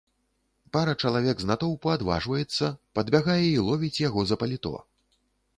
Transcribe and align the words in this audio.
Пара 0.77 0.95
чалавек 1.03 1.43
з 1.43 1.49
натоўпу 1.51 1.91
адважваецца, 1.97 2.71
падбягае 3.01 3.39
і 3.51 3.55
ловіць 3.69 4.03
яго 4.07 4.21
за 4.31 4.35
паліто. 4.43 4.73